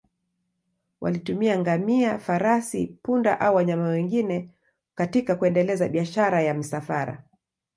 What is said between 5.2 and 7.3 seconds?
kuendeleza biashara ya misafara.